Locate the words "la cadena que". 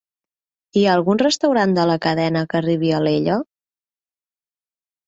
1.91-2.61